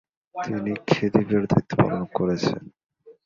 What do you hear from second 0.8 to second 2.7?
খেদিভের দায়িত্ব পালন করেছেন।